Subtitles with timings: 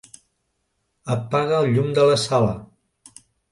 [1.17, 2.59] Apaga el llum de la sala.